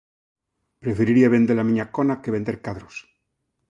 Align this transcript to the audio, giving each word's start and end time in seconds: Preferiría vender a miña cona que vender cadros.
Preferiría 0.83 1.33
vender 1.35 1.57
a 1.59 1.67
miña 1.69 1.85
cona 1.95 2.19
que 2.21 2.33
vender 2.35 2.55
cadros. 2.65 2.95